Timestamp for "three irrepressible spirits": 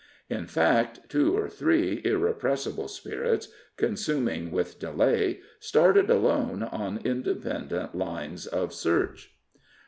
1.47-3.49